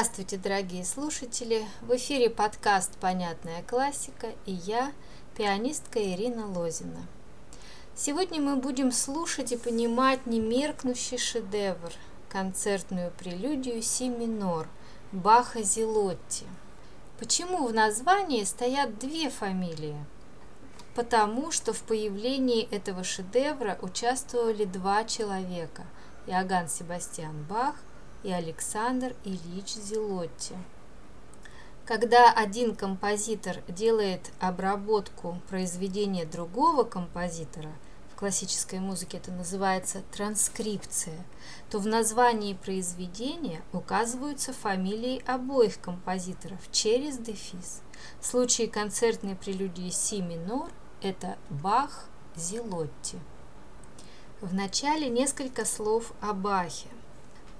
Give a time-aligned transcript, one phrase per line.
[0.00, 1.66] Здравствуйте, дорогие слушатели!
[1.82, 4.92] В эфире подкаст «Понятная классика» и я,
[5.36, 7.06] пианистка Ирина Лозина.
[7.94, 11.92] Сегодня мы будем слушать и понимать немеркнущий шедевр–
[12.30, 14.68] концертную прелюдию си минор
[15.12, 16.46] Баха Зелотти.
[17.18, 20.02] Почему в названии стоят две фамилии?
[20.94, 25.84] Потому что в появлении этого шедевра участвовали два человека–
[26.26, 27.74] Иоганн Себастьян Бах
[28.22, 30.54] и Александр Ильич Зелотти.
[31.84, 37.72] Когда один композитор делает обработку произведения другого композитора,
[38.12, 41.24] в классической музыке это называется транскрипция,
[41.70, 47.80] то в названии произведения указываются фамилии обоих композиторов через дефис.
[48.20, 53.18] В случае концертной прелюдии си минор это Бах Зелотти.
[54.40, 56.88] В начале несколько слов о Бахе.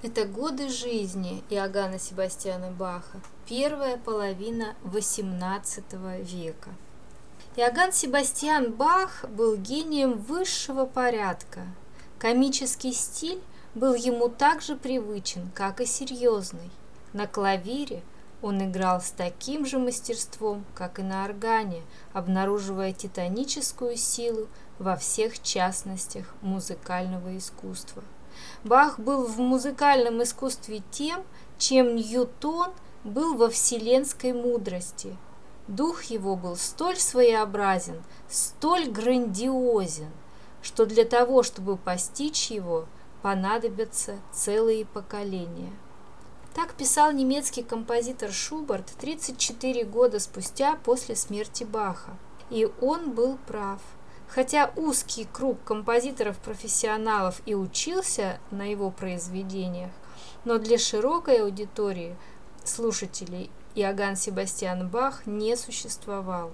[0.00, 6.70] Это годы жизни Иоганна Себастьяна Баха, первая половина XVIII века.
[7.56, 11.66] Иоганн Себастьян Бах был гением высшего порядка.
[12.18, 13.42] Комический стиль
[13.74, 16.70] был ему так же привычен, как и серьезный.
[17.12, 18.04] На клавире–
[18.40, 24.46] он играл с таким же мастерством, как и на органе, обнаруживая титаническую силу
[24.78, 28.04] во всех частностях музыкального искусства.
[28.62, 31.24] Бах был в музыкальном искусстве тем,
[31.58, 32.70] чем Ньютон
[33.02, 35.16] был во вселенской мудрости.
[35.66, 40.10] Дух его был столь своеобразен, столь грандиозен,
[40.62, 42.86] что для того, чтобы постичь его,
[43.22, 45.72] понадобятся целые поколения.
[46.58, 52.16] Так писал немецкий композитор Шуберт 34 года спустя после смерти Баха.
[52.50, 53.80] И он был прав.
[54.26, 59.92] Хотя узкий круг композиторов-профессионалов и учился на его произведениях,
[60.44, 62.16] но для широкой аудитории
[62.64, 66.50] слушателей Иоганн Себастьян Бах не существовал.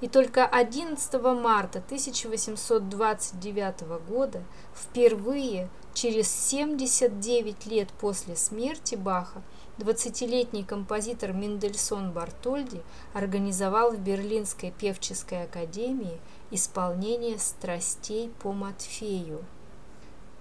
[0.00, 4.42] И только 11 марта 1829 года
[4.74, 9.42] впервые Через 79 лет после смерти Баха
[9.76, 12.82] 20-летний композитор Мендельсон Бартольди
[13.12, 16.18] организовал в Берлинской певческой академии
[16.50, 19.44] исполнение «Страстей по Матфею».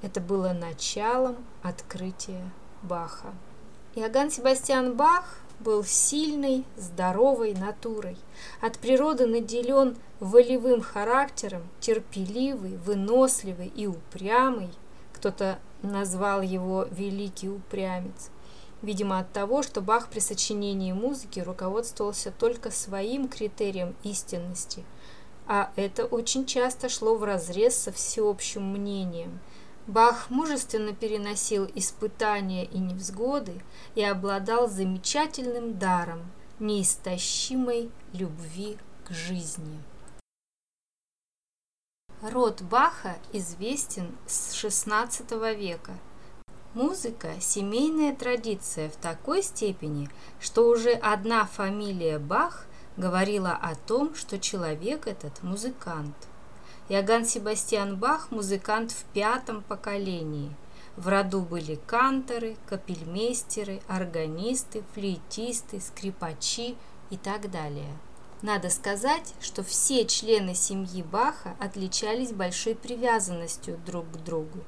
[0.01, 2.49] Это было началом открытия
[2.81, 3.33] Баха.
[3.95, 8.17] Иоганн Себастьян Бах был сильной, здоровой натурой.
[8.61, 14.69] От природы наделен волевым характером, терпеливый, выносливый и упрямый–
[15.21, 18.31] кто-то назвал его «великий упрямец».
[18.81, 24.83] Видимо, от того, что Бах при сочинении музыки руководствовался только своим критерием истинности,
[25.45, 29.39] а это очень часто шло вразрез со всеобщим мнением.
[29.87, 33.61] Бах мужественно переносил испытания и невзгоды
[33.95, 39.81] и обладал замечательным даром неистощимой любви к жизни.
[42.21, 45.93] Род Баха известен с XVI века.
[46.75, 50.07] Музыка– семейная традиция в такой степени,
[50.39, 56.15] что уже одна фамилия Бах говорила о том, что человек этот– музыкант.
[56.89, 60.55] Иоганн Себастьян Бах– музыкант в пятом поколении.
[60.97, 66.75] В роду были канторы, капельмейстеры, органисты, флейтисты, скрипачи
[67.09, 67.91] и так далее–
[68.41, 74.59] надо сказать, что все члены семьи Баха отличались большой привязанностью друг к другу.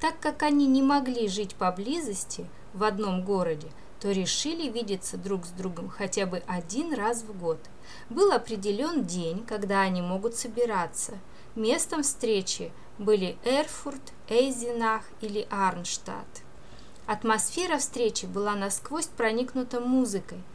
[0.00, 3.68] Так как они не могли жить поблизости в одном городе,
[4.00, 7.58] то решили видеться друг с другом хотя бы один раз в год.
[8.10, 11.12] Был определен день, когда они могут собираться.
[11.54, 16.42] Местом встречи были Эрфурт, Эйзенах или Арнштадт.
[17.06, 20.38] Атмосфера встречи была насквозь проникнута музыкой–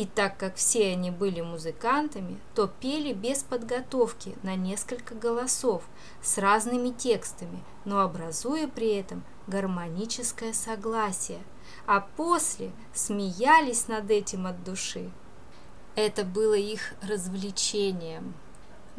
[0.00, 5.82] и так как все они были музыкантами, то пели без подготовки на несколько голосов
[6.22, 11.40] с разными текстами, но образуя при этом гармоническое согласие,
[11.86, 15.10] а после смеялись над этим от души.
[15.96, 18.32] Это было их развлечением.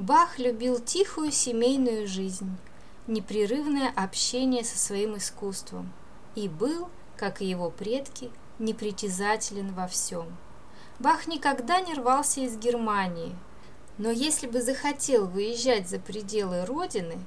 [0.02, 2.58] Бах любил тихую семейную жизнь,
[3.06, 5.94] непрерывное общение со своим искусством
[6.34, 10.26] и был, как и его предки, непритязателен во всем.
[10.98, 13.36] Бах никогда не рвался из Германии,
[14.00, 17.20] но если бы захотел выезжать за пределы родины,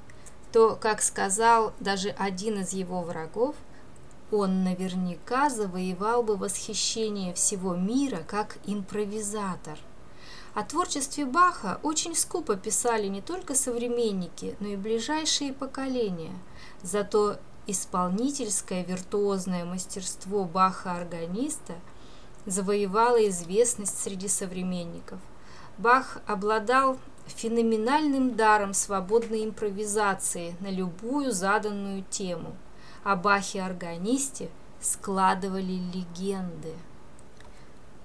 [0.51, 3.55] то, как сказал даже один из его врагов,
[4.33, 9.79] он наверняка завоевал бы восхищение всего мира как импровизатор.
[10.55, 16.31] О творчестве Баха очень скупо писали не только современники, но и ближайшие поколения.
[16.81, 21.75] Зато исполнительское виртуозное мастерство Баха-органиста
[22.47, 25.19] завоевало известность среди современников.
[25.77, 32.55] Бах обладал феноменальным даром свободной импровизации на любую заданную тему.
[33.03, 36.75] О Бахе-органисте складывали легенды.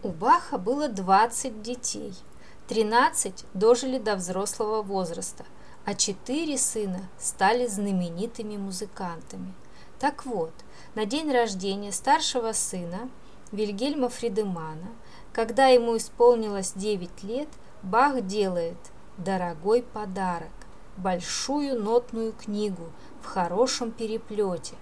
[0.02, 2.16] У Баха было 20 детей–
[2.70, 5.44] 13 дожили до взрослого возраста,
[5.86, 9.56] а четыре сына стали знаменитыми музыкантами.
[9.98, 10.54] Так вот,
[10.94, 13.10] на день рождения старшего сына
[13.52, 14.90] Вильгельма Фридемана,
[15.34, 17.50] когда ему исполнилось 9 лет,
[17.82, 18.78] Бах делает
[19.18, 20.52] дорогой подарок–
[20.98, 22.92] большую нотную книгу
[23.24, 24.76] в хорошем переплете.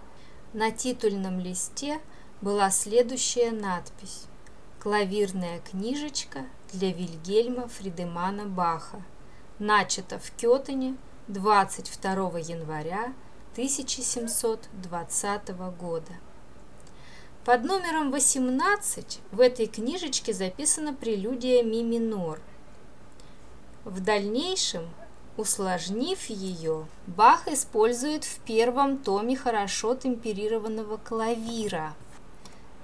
[0.51, 2.01] На титульном листе
[2.41, 4.25] была следующая надпись
[4.87, 9.01] «Клавирная книжечка для Вильгельма Фридемана Баха,
[9.59, 10.95] начато в Кётене
[11.27, 13.13] 22 января
[13.51, 16.13] 1720 года.
[17.43, 22.39] Под номером 18 в этой книжечке записана прелюдия ми минор.
[23.83, 24.87] В дальнейшем,
[25.35, 31.93] усложнив ее, Бах использует в первом томе хорошо темперированного клавира.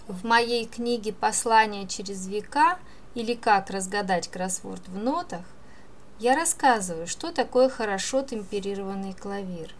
[0.08, 2.78] В моей книге «Послание через века»
[3.16, 5.46] или как разгадать кроссворд в нотах,
[6.20, 9.74] я рассказываю, что такое хорошо темперированный клавир.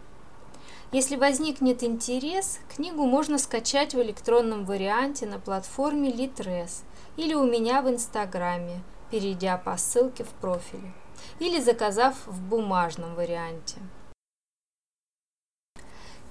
[0.92, 6.84] Если возникнет интерес, книгу можно скачать в электронном варианте на платформе Litres
[7.18, 8.80] или у меня в Инстаграме,
[9.10, 10.94] перейдя по ссылке в профиле,
[11.38, 13.76] или заказав в бумажном варианте.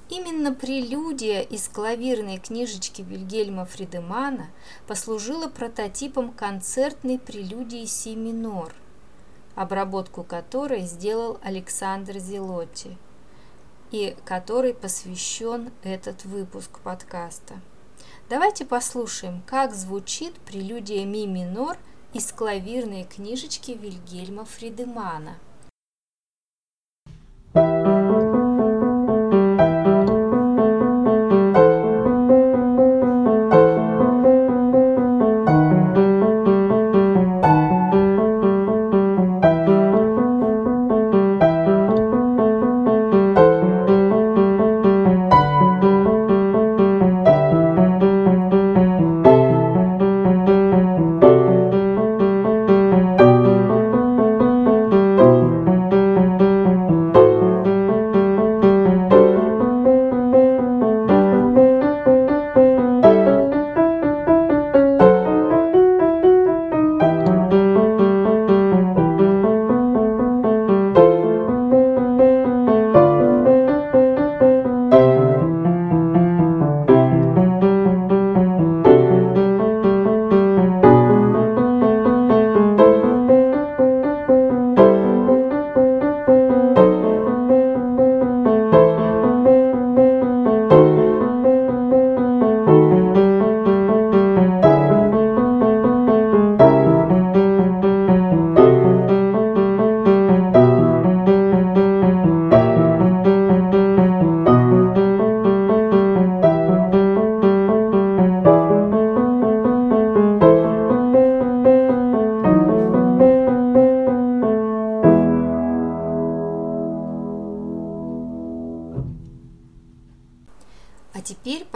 [0.09, 4.49] Именно прелюдия из клавирной книжечки Вильгельма Фридемана
[4.85, 8.73] послужила прототипом концертной прелюдии си минор,
[9.55, 12.97] обработку которой сделал Александр Зелотти
[13.91, 17.61] и которой посвящен этот выпуск подкаста.
[18.29, 21.77] Давайте послушаем, как звучит прелюдия ми минор
[22.13, 25.37] из клавирной книжечки Вильгельма Фридемана.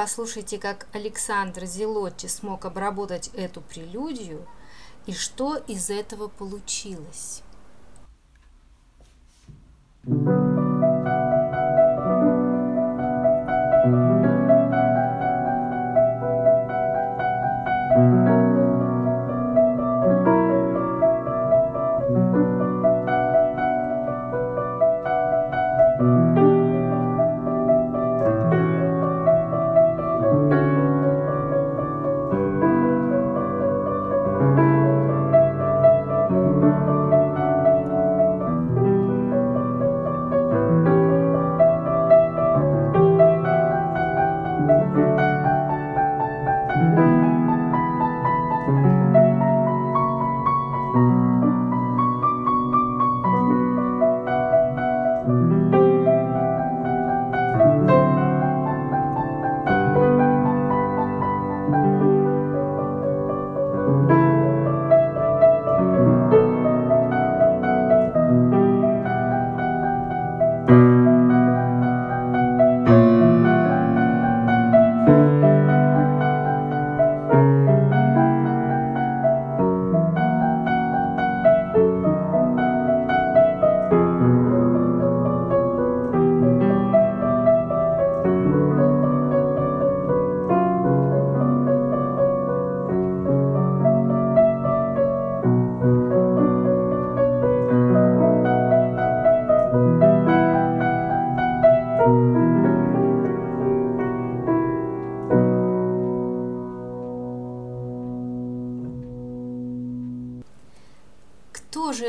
[0.08, 4.48] Послушайте, как Александр Зелотти смог обработать эту прелюдию
[5.06, 7.42] и что из этого получилось.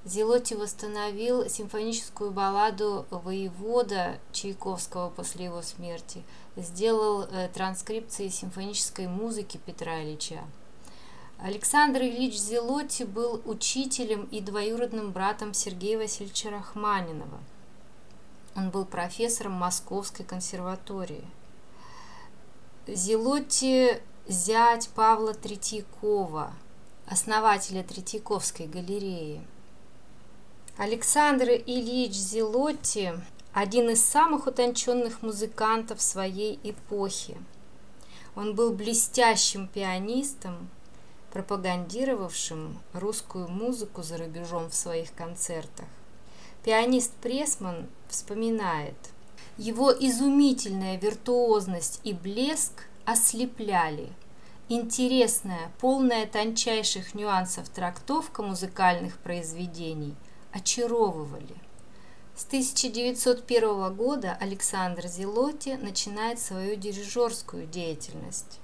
[0.06, 6.24] Зелотти восстановил симфоническую балладу «Воевода» Чайковского после его смерти,
[6.56, 10.44] сделал э, транскрипции симфонической музыки Петра Ильича.
[11.40, 17.40] Александр Ильич Зелотти был учителем и двоюродным братом Сергея Васильевича Рахманинова.
[18.56, 21.26] Он был профессором Московской консерватории.
[22.88, 26.54] Зелотти– зять Павла Третьякова,
[27.08, 29.42] основателя Третьяковской галереи–
[30.78, 33.14] Александр Ильич Зелотти–
[33.54, 37.38] один из самых утонченных музыкантов своей эпохи.
[38.36, 40.70] Он был блестящим пианистом,
[41.34, 45.88] пропагандировавшим русскую музыку за рубежом в своих концертах.
[46.64, 48.98] Пианист Пресман вспоминает,
[49.58, 54.10] его изумительная виртуозность и блеск ослепляли.
[54.68, 60.16] Интересная, полная тончайших нюансов трактовка музыкальных произведений–
[60.56, 61.56] очаровывали.
[62.36, 68.60] С 1901 года Александр Зелотти начинает свою дирижерскую деятельность.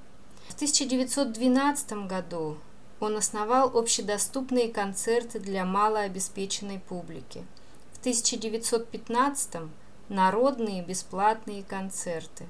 [0.47, 2.57] В 1912 году
[2.99, 7.45] он основал общедоступные концерты для малообеспеченной публики.
[7.93, 9.69] В 1915–
[10.11, 12.45] народные бесплатные концерты.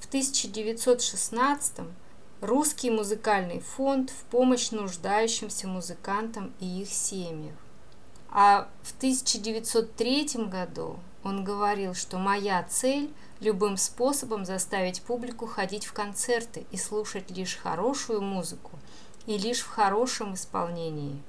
[0.00, 1.80] В 1916–
[2.40, 7.54] русский музыкальный фонд в помощь нуждающимся музыкантам и их семьям.
[8.30, 15.92] А в 1903 году он говорил, что моя цель– любым способом заставить публику ходить в
[15.92, 18.70] концерты и слушать лишь хорошую музыку
[19.26, 21.22] и лишь в хорошем исполнении.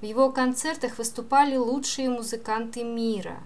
[0.00, 3.38] В его концертах выступали лучшие музыканты мира,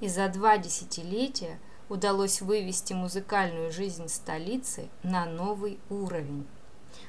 [0.00, 6.46] и за два десятилетия удалось вывести музыкальную жизнь столицы на новый уровень.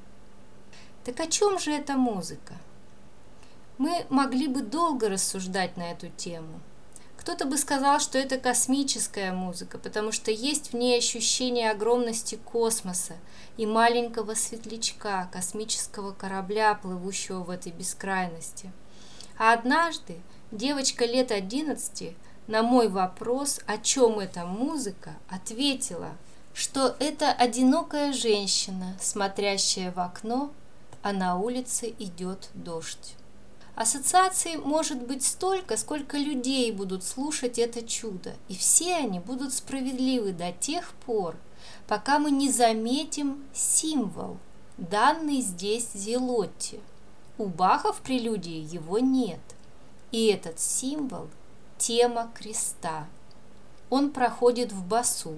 [1.05, 2.53] Так о чем же эта музыка?
[3.77, 6.59] Мы могли бы долго рассуждать на эту тему–
[7.23, 13.13] кто-то бы сказал, что это космическая музыка, потому что есть в ней ощущение огромности космоса
[13.55, 18.73] и маленького светлячка, космического корабля, плывущего в этой бескрайности.
[19.37, 20.17] А однажды
[20.51, 22.13] девочка лет 11
[22.47, 26.09] на мой вопрос, о чем эта музыка, ответила,
[26.53, 30.51] что это одинокая женщина, смотрящая в окно,
[31.03, 33.15] а на улице идет дождь.
[33.75, 40.31] Ассоциаций может быть столько, сколько людей будут слушать это чудо, и все они будут справедливы
[40.31, 41.35] до тех пор,
[41.87, 44.37] пока мы не заметим символ,
[44.77, 46.79] данный здесь Зелотти.
[47.37, 49.41] У Баха в прелюдии его нет,
[50.11, 51.27] и этот символ–
[51.79, 53.07] тема креста.
[53.89, 55.35] Он проходит в басу,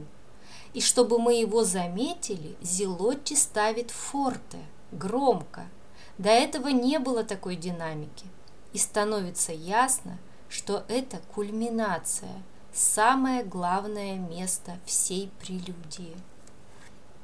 [0.73, 4.59] и чтобы мы его заметили, Зелотти ставит форте,
[4.97, 5.65] громко–
[6.17, 8.25] до этого не было такой динамики.
[8.73, 10.17] И становится ясно,
[10.49, 12.41] что это кульминация,
[12.73, 16.15] самое главное место всей прелюдии.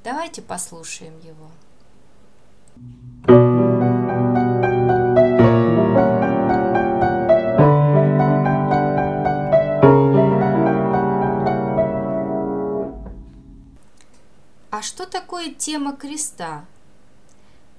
[0.04, 1.52] Давайте послушаем его.
[14.70, 16.66] А что такое тема креста?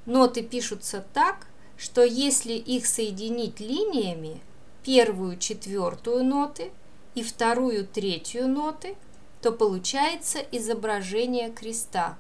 [0.07, 4.41] Ноты пишутся так, что если их соединить линиями,
[4.85, 6.73] первую, четвертую ноты
[7.15, 8.97] и вторую, третью ноты,
[9.41, 12.17] то получается изображение креста.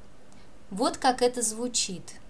[0.70, 2.02] Вот как это звучит–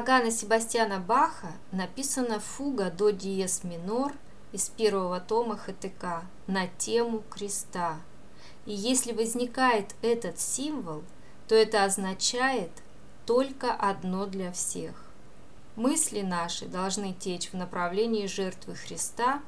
[0.00, 4.14] Иоганна Себастьяна Баха написана фуга до диез минор
[4.50, 8.00] из первого тома ХТК на тему креста.
[8.64, 11.02] И если возникает этот символ,
[11.48, 12.70] то это означает
[13.26, 14.94] только одно для всех.
[15.76, 19.42] Мысли наши должны течь в направлении жертвы Христа,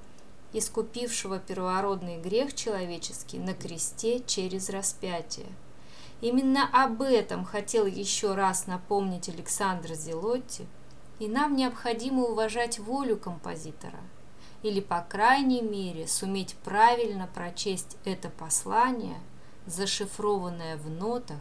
[0.52, 5.46] искупившего первородный грех человеческий на кресте через распятие–
[6.22, 10.68] Именно об этом хотел еще раз напомнить Александр Зелотти,
[11.18, 13.98] и нам необходимо уважать волю композитора,
[14.62, 19.18] или, по крайней мере, суметь правильно прочесть это послание,
[19.66, 21.40] зашифрованное в нотах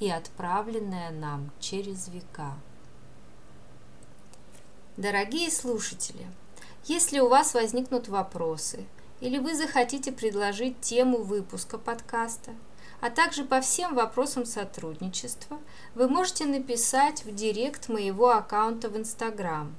[0.00, 2.54] и отправленное нам через века.
[4.96, 6.26] Дорогие слушатели,
[6.86, 8.86] если у вас возникнут вопросы
[9.20, 12.52] или вы захотите предложить тему выпуска подкаста–
[13.02, 15.58] а также по всем вопросам сотрудничества
[15.96, 19.74] вы можете написать в директ моего аккаунта в Инстаграм.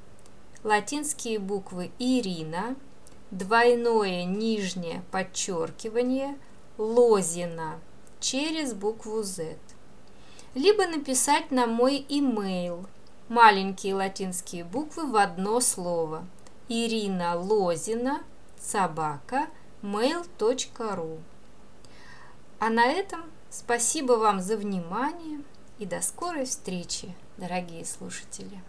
[0.62, 2.76] Латинские буквы Ирина,
[3.32, 6.38] двойное нижнее подчеркивание,
[6.78, 7.80] Лозина
[8.20, 9.56] через букву Z.
[10.54, 12.86] Либо написать на мой имейл
[13.30, 16.28] маленькие латинские буквы в одно слово
[16.68, 18.22] Ирина Лозина
[18.60, 19.48] собака
[19.82, 21.20] mail.ru
[22.60, 25.42] а на этом спасибо вам за внимание
[25.80, 28.62] и до скорой встречи, дорогие слушатели.